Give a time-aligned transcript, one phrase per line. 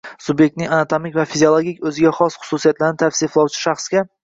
[0.27, 4.07] Subyektning anatomik va fiziologik o‘ziga xos xususiyatlarini tavsiflovchi shaxsga